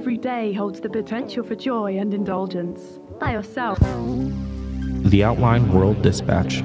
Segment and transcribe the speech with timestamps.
[0.00, 2.98] Every day holds the potential for joy and indulgence.
[3.18, 3.78] By yourself.
[3.80, 6.62] The Outline World Dispatch.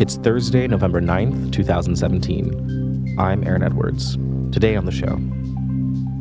[0.00, 3.14] It's Thursday, November 9th, 2017.
[3.16, 4.16] I'm Aaron Edwards.
[4.50, 5.20] Today on the show,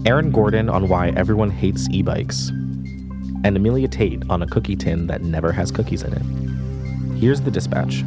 [0.08, 5.08] Aaron Gordon on why everyone hates e bikes, and Amelia Tait on a cookie tin
[5.08, 7.20] that never has cookies in it.
[7.20, 8.04] Here's the dispatch.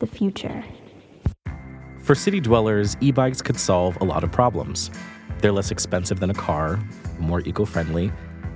[0.00, 0.64] The future.
[2.04, 4.90] For city dwellers, e bikes could solve a lot of problems.
[5.38, 6.78] They're less expensive than a car,
[7.18, 8.12] more eco friendly,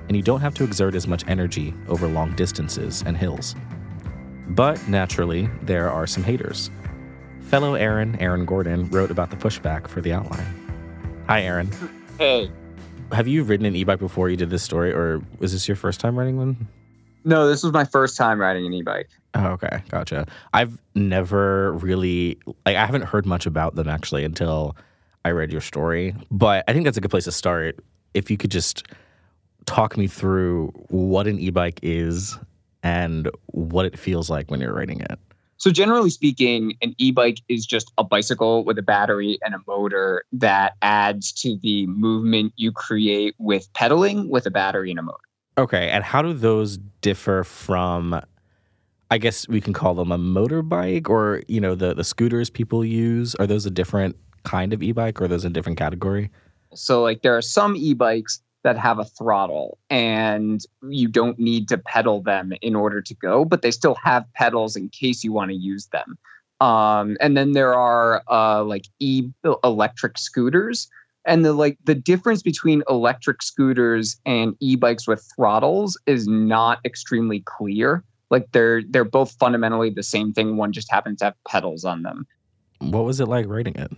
[0.06, 3.54] and you don't have to exert as much energy over long distances and hills.
[4.48, 6.70] But naturally, there are some haters.
[7.40, 10.44] Fellow Aaron, Aaron Gordon, wrote about the pushback for the outline.
[11.26, 11.70] Hi, Aaron.
[12.18, 12.50] Hey.
[13.12, 15.76] Have you ridden an e bike before you did this story, or was this your
[15.76, 16.68] first time riding one?
[17.24, 19.08] No, this was my first time riding an e bike.
[19.34, 20.26] Oh, okay, gotcha.
[20.54, 24.76] I've never really like I haven't heard much about them actually until
[25.24, 26.14] I read your story.
[26.30, 27.78] But I think that's a good place to start.
[28.14, 28.84] If you could just
[29.66, 32.38] talk me through what an e-bike is
[32.82, 35.18] and what it feels like when you're riding it.
[35.58, 40.24] So generally speaking, an e-bike is just a bicycle with a battery and a motor
[40.32, 45.18] that adds to the movement you create with pedaling with a battery and a motor.
[45.58, 48.22] Okay, and how do those differ from
[49.10, 52.84] I guess we can call them a motorbike or, you know, the the scooters people
[52.84, 53.34] use?
[53.36, 56.30] Are those a different kind of e-bike or are those a different category?
[56.74, 61.78] So like there are some e-bikes that have a throttle and you don't need to
[61.78, 65.50] pedal them in order to go, but they still have pedals in case you want
[65.50, 66.18] to use them.
[66.60, 69.28] Um, and then there are uh, like e
[69.64, 70.88] electric scooters.
[71.24, 77.40] And the like the difference between electric scooters and e-bikes with throttles is not extremely
[77.40, 78.02] clear.
[78.30, 80.56] Like they're they're both fundamentally the same thing.
[80.56, 82.26] One just happens to have pedals on them.
[82.80, 83.92] What was it like riding it?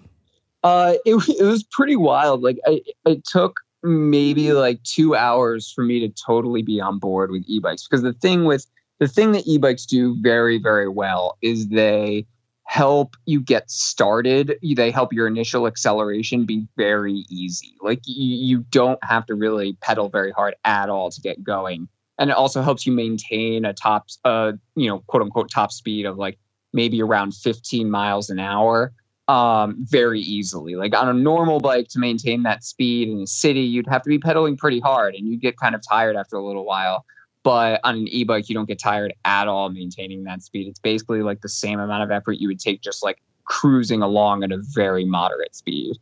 [0.63, 2.43] Uh, it it was pretty wild.
[2.43, 7.31] Like I, it took maybe like two hours for me to totally be on board
[7.31, 8.67] with e-bikes because the thing with
[8.99, 12.27] the thing that e-bikes do very very well is they
[12.65, 18.59] help you get started they help your initial acceleration be very easy like you, you
[18.71, 21.89] don't have to really pedal very hard at all to get going
[22.21, 26.07] and it also helps you maintain a top uh you know quote unquote top speed
[26.07, 26.39] of like
[26.73, 28.93] maybe around 15 miles an hour
[29.31, 30.75] um, very easily.
[30.75, 34.09] Like on a normal bike, to maintain that speed in the city, you'd have to
[34.09, 37.05] be pedaling pretty hard and you'd get kind of tired after a little while.
[37.45, 40.67] But on an e bike, you don't get tired at all maintaining that speed.
[40.67, 44.43] It's basically like the same amount of effort you would take just like cruising along
[44.43, 45.97] at a very moderate speed.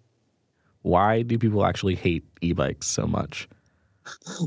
[0.83, 3.47] Why do people actually hate e bikes so much?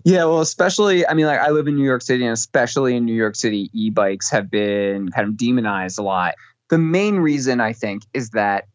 [0.06, 3.06] Yeah, well, especially, I mean, like I live in New York City, and especially in
[3.06, 6.36] New York City, e bikes have been kind of demonized a lot.
[6.70, 8.66] The main reason I think is that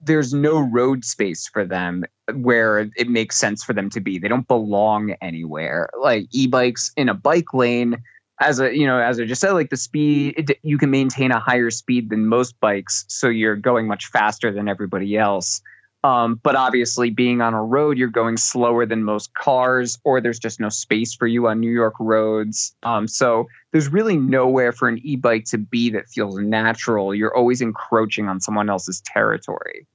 [0.00, 2.04] there's no road space for them
[2.34, 4.18] where it makes sense for them to be.
[4.18, 5.88] They don't belong anywhere.
[6.00, 8.02] Like e-bikes in a bike lane,
[8.40, 11.38] as a you know, as I just said, like the speed you can maintain a
[11.38, 15.62] higher speed than most bikes, so you're going much faster than everybody else.
[16.04, 20.38] Um, but obviously, being on a road, you're going slower than most cars, or there's
[20.38, 22.74] just no space for you on New York roads.
[22.82, 27.14] Um, so there's really nowhere for an e bike to be that feels natural.
[27.14, 29.86] You're always encroaching on someone else's territory.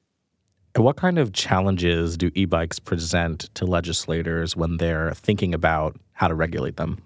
[0.75, 5.97] And what kind of challenges do e bikes present to legislators when they're thinking about
[6.13, 7.01] how to regulate them?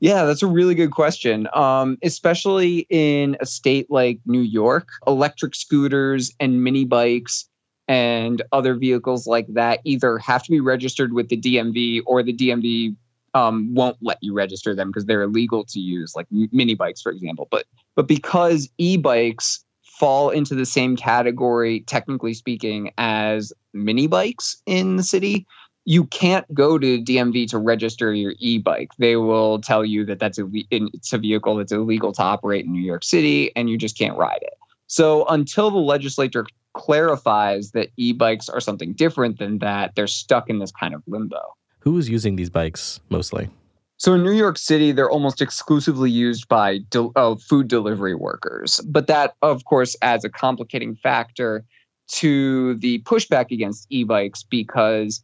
[0.00, 1.48] Yeah, that's a really good question.
[1.54, 7.48] Um, especially in a state like New York, electric scooters and mini bikes
[7.88, 12.32] and other vehicles like that either have to be registered with the DMV or the
[12.32, 12.96] DMV
[13.34, 17.10] um, won't let you register them because they're illegal to use, like mini bikes, for
[17.12, 17.48] example.
[17.50, 24.96] But but because e-bikes fall into the same category, technically speaking, as mini bikes in
[24.96, 25.46] the city,
[25.84, 28.90] you can't go to DMV to register your e-bike.
[28.98, 32.72] They will tell you that that's a it's a vehicle that's illegal to operate in
[32.72, 34.54] New York City, and you just can't ride it.
[34.86, 40.58] So until the legislature clarifies that e-bikes are something different than that, they're stuck in
[40.58, 41.40] this kind of limbo.
[41.80, 43.48] Who is using these bikes mostly?
[43.96, 48.80] So in New York City, they're almost exclusively used by de- uh, food delivery workers.
[48.86, 51.64] But that, of course, adds a complicating factor
[52.08, 55.22] to the pushback against e bikes because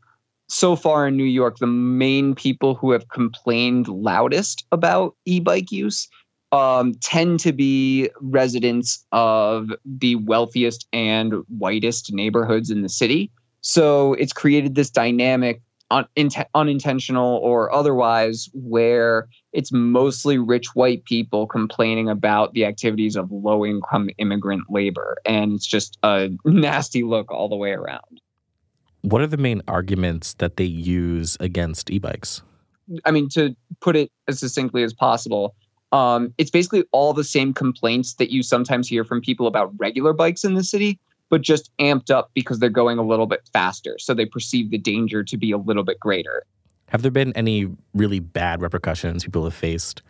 [0.49, 5.71] so far in New York, the main people who have complained loudest about e bike
[5.71, 6.09] use
[6.53, 13.31] um, tend to be residents of the wealthiest and whitest neighborhoods in the city.
[13.61, 21.05] So it's created this dynamic un- int- unintentional or otherwise, where it's mostly rich white
[21.05, 25.19] people complaining about the activities of low income immigrant labor.
[25.25, 28.21] And it's just a nasty look all the way around.
[29.03, 32.43] What are the main arguments that they use against e bikes?
[33.05, 35.55] I mean, to put it as succinctly as possible,
[35.93, 40.13] um, it's basically all the same complaints that you sometimes hear from people about regular
[40.13, 40.99] bikes in the city,
[41.29, 43.97] but just amped up because they're going a little bit faster.
[43.99, 46.45] So they perceive the danger to be a little bit greater.
[46.89, 50.03] Have there been any really bad repercussions people have faced?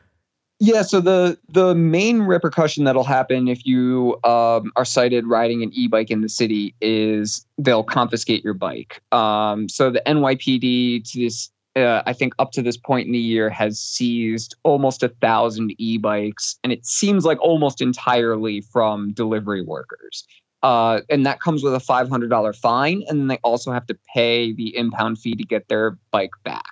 [0.63, 5.71] Yeah, so the the main repercussion that'll happen if you um, are cited riding an
[5.73, 9.01] e-bike in the city is they'll confiscate your bike.
[9.11, 13.19] Um, so the NYPD to this, uh, I think, up to this point in the
[13.19, 19.63] year, has seized almost a thousand e-bikes, and it seems like almost entirely from delivery
[19.63, 20.27] workers.
[20.63, 24.53] Uh, and that comes with a $500 fine, and then they also have to pay
[24.53, 26.65] the impound fee to get their bike back.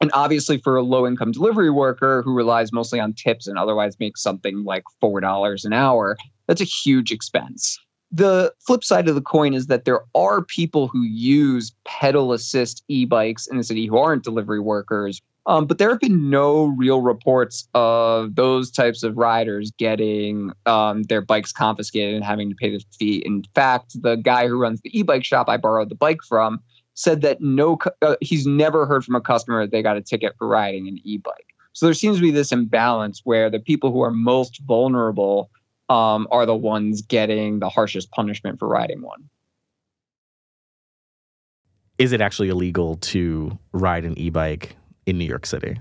[0.00, 3.98] And obviously, for a low income delivery worker who relies mostly on tips and otherwise
[3.98, 6.16] makes something like $4 an hour,
[6.46, 7.78] that's a huge expense.
[8.14, 12.84] The flip side of the coin is that there are people who use pedal assist
[12.86, 15.20] e bikes in the city who aren't delivery workers.
[15.46, 21.02] Um, but there have been no real reports of those types of riders getting um,
[21.02, 23.16] their bikes confiscated and having to pay the fee.
[23.26, 26.60] In fact, the guy who runs the e bike shop I borrowed the bike from
[26.94, 30.34] said that no, uh, he's never heard from a customer that they got a ticket
[30.38, 31.54] for riding an e-bike.
[31.72, 35.50] So there seems to be this imbalance where the people who are most vulnerable
[35.88, 39.28] um, are the ones getting the harshest punishment for riding one.
[41.98, 44.76] Is it actually illegal to ride an e-bike
[45.06, 45.80] in New York City?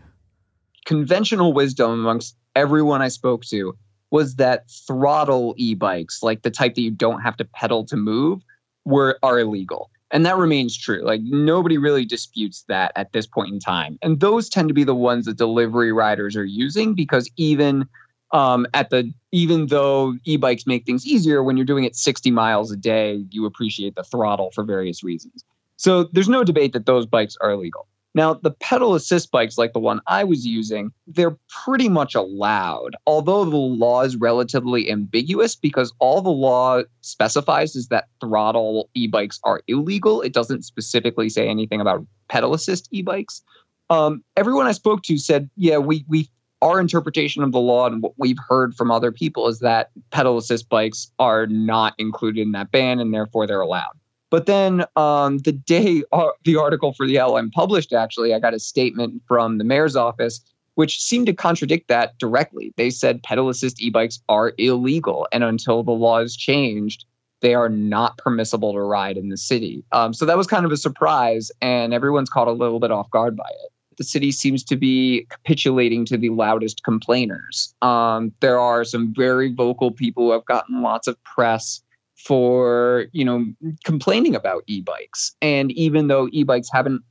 [0.86, 3.76] Conventional wisdom amongst everyone I spoke to
[4.12, 8.44] was that throttle e-bikes, like the type that you don't have to pedal to move,
[8.86, 11.04] were are illegal and that remains true.
[11.04, 13.98] Like nobody really disputes that at this point in time.
[14.04, 17.88] And those tend to be the ones that delivery riders are using because even
[18.34, 22.72] um, at the even though e-bikes make things easier when you're doing it 60 miles
[22.72, 25.44] a day, you appreciate the throttle for various reasons.
[25.78, 27.88] So there's no debate that those bikes are illegal.
[28.16, 32.96] Now, the pedal assist bikes, like the one I was using, they're pretty much allowed,
[33.08, 39.08] although the law is relatively ambiguous because all the law specifies is that throttle e
[39.08, 40.22] bikes are illegal.
[40.22, 43.42] It doesn't specifically say anything about pedal assist e bikes.
[43.90, 46.30] Um, everyone I spoke to said, yeah, we, we,
[46.64, 50.38] our interpretation of the law and what we've heard from other people is that pedal
[50.38, 53.92] assist bikes are not included in that ban and therefore they're allowed.
[54.30, 58.56] But then um, the day uh, the article for the LM published, actually, I got
[58.56, 60.42] a statement from the mayor's office,
[60.76, 62.74] which seemed to contradict that directly.
[62.78, 65.28] They said pedal assist e bikes are illegal.
[65.32, 67.06] And until the law is changed,
[67.42, 69.84] they are not permissible to ride in the city.
[69.92, 73.12] Um, so that was kind of a surprise, and everyone's caught a little bit off
[73.12, 73.72] guard by it.
[73.98, 77.74] The city seems to be capitulating to the loudest complainers.
[77.82, 81.82] Um, there are some very vocal people who have gotten lots of press
[82.16, 83.46] for you know
[83.84, 85.36] complaining about e-bikes.
[85.42, 87.02] And even though e-bikes haven't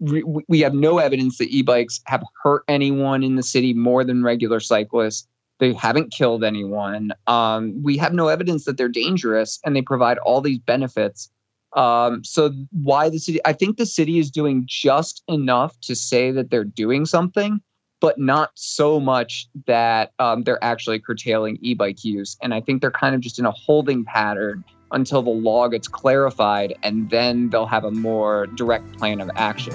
[0.00, 4.60] we have no evidence that e-bikes have hurt anyone in the city more than regular
[4.60, 5.26] cyclists.
[5.60, 7.12] They haven't killed anyone.
[7.26, 11.30] Um, we have no evidence that they're dangerous and they provide all these benefits
[11.74, 16.30] um, so why the city i think the city is doing just enough to say
[16.30, 17.60] that they're doing something
[18.04, 22.36] but not so much that um, they're actually curtailing e-bike use.
[22.42, 24.62] And I think they're kind of just in a holding pattern
[24.92, 29.72] until the law gets clarified, and then they'll have a more direct plan of action.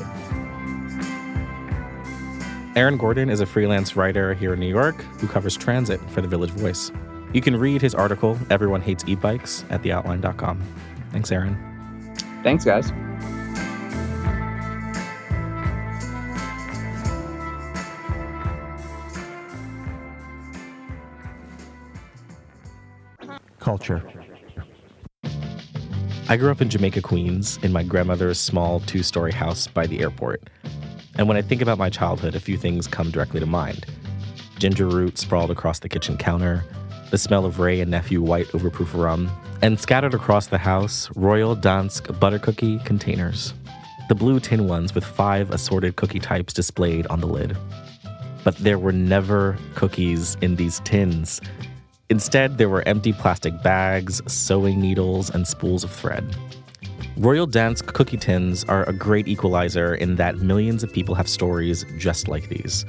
[2.76, 6.28] Aaron Gordon is a freelance writer here in New York who covers transit for the
[6.28, 6.92] Village Voice.
[7.34, 10.62] You can read his article, Everyone Hates E-Bikes, at theoutline.com.
[11.12, 11.69] Thanks, Aaron.
[12.44, 12.92] Thanks, guys.
[23.70, 24.02] culture.
[26.28, 30.00] I grew up in Jamaica, Queens, in my grandmother's small two story house by the
[30.00, 30.50] airport.
[31.20, 33.86] And when I think about my childhood, a few things come directly to mind
[34.58, 36.66] ginger root sprawled across the kitchen counter,
[37.12, 39.30] the smell of Wray and Nephew white overproof rum,
[39.62, 43.54] and scattered across the house, Royal Dansk butter cookie containers.
[44.08, 47.58] The blue tin ones with five assorted cookie types displayed on the lid.
[48.44, 51.42] But there were never cookies in these tins.
[52.10, 56.36] Instead, there were empty plastic bags, sewing needles, and spools of thread.
[57.18, 61.86] Royal Dansk cookie tins are a great equalizer in that millions of people have stories
[61.98, 62.86] just like these.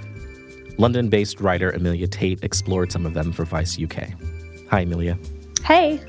[0.79, 4.11] London based writer Amelia Tait explored some of them for Vice UK.
[4.71, 5.19] Hi, Amelia.
[5.65, 6.01] Hey.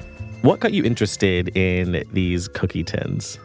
[0.41, 3.38] What got you interested in these cookie tins?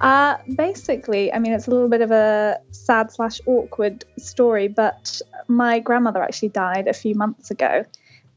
[0.00, 5.22] Uh, basically, I mean, it's a little bit of a sad slash awkward story, but
[5.48, 7.86] my grandmother actually died a few months ago.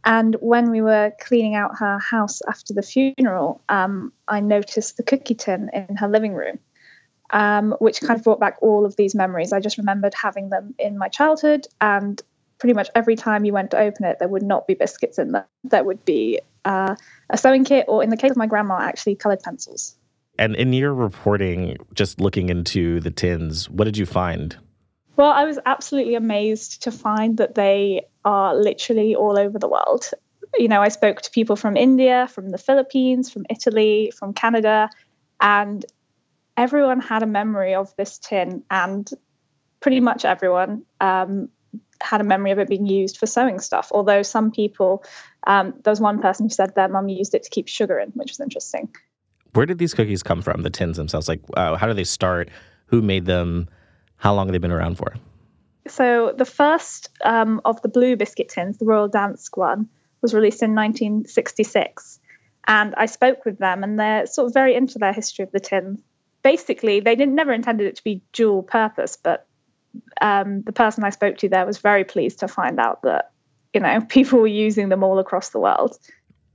[0.05, 5.03] And when we were cleaning out her house after the funeral, um, I noticed the
[5.03, 6.59] cookie tin in her living room,
[7.31, 9.51] um, which kind of brought back all of these memories.
[9.51, 12.21] I just remembered having them in my childhood, and
[12.59, 15.31] pretty much every time you went to open it, there would not be biscuits in
[15.31, 15.47] there.
[15.63, 16.95] There would be uh,
[17.29, 19.95] a sewing kit, or in the case of my grandma, actually colored pencils.
[20.37, 24.55] And in your reporting, just looking into the tins, what did you find?
[25.15, 30.05] Well, I was absolutely amazed to find that they are literally all over the world.
[30.57, 34.89] You know, I spoke to people from India, from the Philippines, from Italy, from Canada,
[35.41, 35.85] and
[36.55, 39.09] everyone had a memory of this tin, and
[39.81, 41.49] pretty much everyone um,
[42.01, 43.91] had a memory of it being used for sewing stuff.
[43.93, 45.03] Although some people,
[45.45, 48.09] um, there was one person who said their mum used it to keep sugar in,
[48.11, 48.89] which was interesting.
[49.53, 50.61] Where did these cookies come from?
[50.61, 52.49] The tins themselves, like uh, how do they start?
[52.87, 53.67] Who made them?
[54.17, 55.15] How long have they been around for?
[55.87, 59.89] So the first um, of the blue biscuit tins, the Royal Dansk one,
[60.21, 62.19] was released in 1966,
[62.67, 65.59] and I spoke with them, and they're sort of very into their history of the
[65.59, 65.99] tins.
[66.43, 69.47] Basically, they didn't never intended it to be dual purpose, but
[70.22, 73.31] um, the person I spoke to there was very pleased to find out that
[73.74, 75.98] you know people were using them all across the world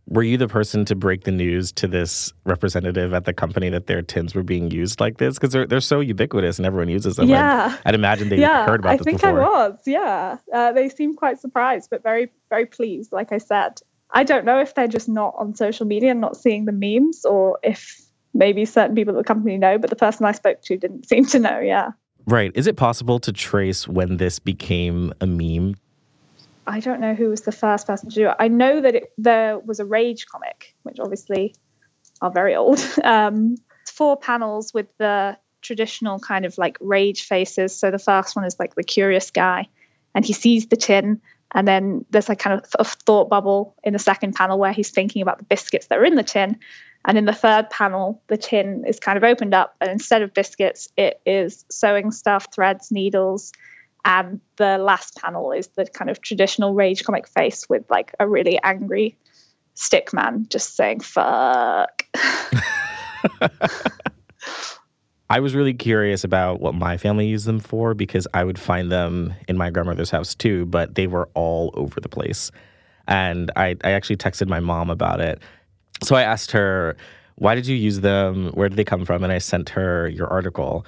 [0.07, 3.87] were you the person to break the news to this representative at the company that
[3.87, 5.35] their tins were being used like this?
[5.35, 7.29] Because they're, they're so ubiquitous and everyone uses them.
[7.29, 7.75] Yeah.
[7.81, 9.01] I'd, I'd imagine they yeah, heard about this.
[9.01, 9.43] I think before.
[9.43, 10.37] I was, yeah.
[10.53, 13.81] Uh, they seemed quite surprised, but very, very pleased, like I said.
[14.11, 17.25] I don't know if they're just not on social media and not seeing the memes
[17.25, 18.03] or if
[18.35, 21.25] maybe certain people at the company know, but the person I spoke to didn't seem
[21.27, 21.93] to know, yeah.
[22.27, 22.53] Right.
[22.55, 25.77] Is it possible to trace when this became a meme?
[26.67, 28.37] I don't know who was the first person to do it.
[28.39, 31.55] I know that it, there was a Rage comic, which obviously
[32.21, 32.81] are very old.
[33.05, 37.79] Um, four panels with the traditional kind of like rage faces.
[37.79, 39.69] So the first one is like the curious guy,
[40.15, 41.21] and he sees the tin,
[41.53, 44.91] and then there's like kind of a thought bubble in the second panel where he's
[44.91, 46.59] thinking about the biscuits that are in the tin.
[47.07, 50.33] And in the third panel, the tin is kind of opened up, and instead of
[50.33, 53.53] biscuits, it is sewing stuff, threads, needles,
[54.05, 58.29] and the last panel is the kind of traditional rage comic face with like a
[58.29, 59.17] really angry
[59.75, 62.07] stick man just saying fuck.
[65.31, 68.93] I was really curious about what my family used them for because I would find
[68.93, 72.51] them in my grandmother's house too, but they were all over the place.
[73.09, 75.41] And I, I actually texted my mom about it.
[76.03, 76.97] So I asked her,
[77.37, 78.51] why did you use them?
[78.51, 79.25] Where did they come from?
[79.25, 80.87] And I sent her your article.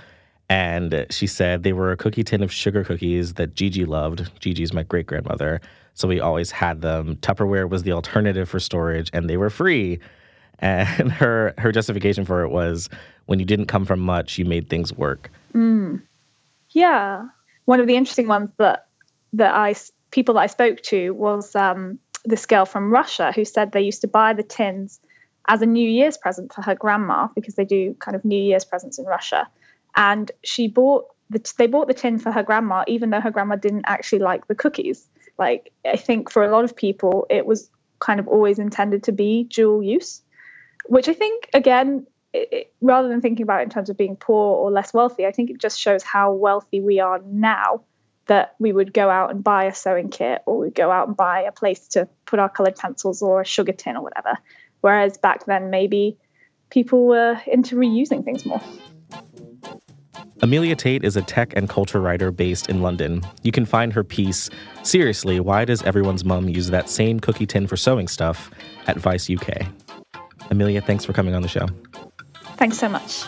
[0.48, 4.30] And she said they were a cookie tin of sugar cookies that Gigi loved.
[4.40, 5.60] Gigi's my great grandmother.
[5.94, 7.16] So we always had them.
[7.16, 9.98] Tupperware was the alternative for storage, and they were free.
[10.58, 12.88] And her her justification for it was
[13.26, 15.30] when you didn't come from much, you made things work.
[15.52, 16.00] Mm.
[16.70, 17.26] Yeah,
[17.66, 18.86] one of the interesting ones that
[19.34, 19.74] that I
[20.12, 24.02] people that I spoke to was um, this girl from Russia who said they used
[24.02, 25.00] to buy the tins
[25.48, 28.64] as a New Year's present for her grandma because they do kind of New Year's
[28.64, 29.48] presents in Russia.
[29.94, 33.56] And she bought the they bought the tin for her grandma even though her grandma
[33.56, 35.08] didn't actually like the cookies.
[35.38, 39.12] Like i think for a lot of people it was kind of always intended to
[39.12, 40.22] be dual use
[40.86, 44.16] which i think again it, it, rather than thinking about it in terms of being
[44.16, 47.82] poor or less wealthy i think it just shows how wealthy we are now
[48.26, 51.16] that we would go out and buy a sewing kit or we'd go out and
[51.16, 54.38] buy a place to put our colored pencils or a sugar tin or whatever
[54.80, 56.16] whereas back then maybe
[56.70, 58.60] people were into reusing things more
[60.42, 63.22] Amelia Tait is a tech and culture writer based in London.
[63.42, 64.50] You can find her piece,
[64.82, 68.50] Seriously, Why Does Everyone's Mum Use That Same Cookie Tin for Sewing Stuff,
[68.86, 69.66] at Vice UK.
[70.50, 71.66] Amelia, thanks for coming on the show.
[72.56, 73.24] Thanks so much.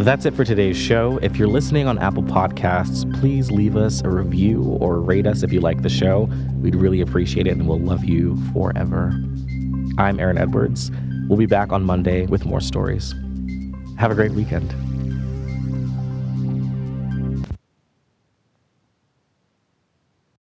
[0.00, 1.18] That's it for today's show.
[1.18, 5.52] If you're listening on Apple Podcasts, please leave us a review or rate us if
[5.52, 6.22] you like the show.
[6.62, 9.12] We'd really appreciate it and we'll love you forever.
[9.98, 10.90] I'm Aaron Edwards.
[11.28, 13.14] We'll be back on Monday with more stories.
[13.98, 14.74] Have a great weekend.